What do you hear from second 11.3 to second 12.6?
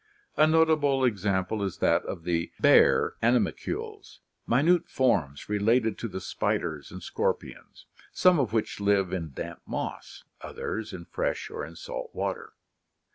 or in salt water.